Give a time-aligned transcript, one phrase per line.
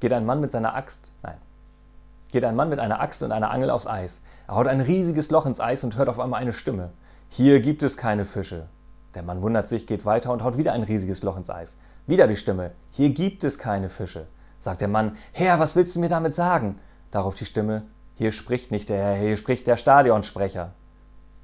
[0.00, 1.38] geht ein Mann mit seiner Axt, nein,
[2.30, 4.22] geht ein Mann mit einer Axt und einer Angel aufs Eis.
[4.46, 6.90] Er haut ein riesiges Loch ins Eis und hört auf einmal eine Stimme.
[7.28, 8.66] Hier gibt es keine Fische.
[9.14, 11.76] Der Mann wundert sich, geht weiter und haut wieder ein riesiges Loch ins Eis.
[12.06, 12.72] Wieder die Stimme.
[12.90, 14.26] Hier gibt es keine Fische.
[14.58, 16.78] Sagt der Mann, Herr, was willst du mir damit sagen?
[17.10, 17.82] Darauf die Stimme,
[18.14, 20.72] hier spricht nicht der Herr, hier spricht der Stadionsprecher.